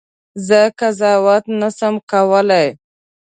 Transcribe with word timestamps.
زه 0.47 0.59
قضاوت 0.79 1.43
نه 1.59 1.69
سم 1.77 1.95
کولای. 2.11 2.67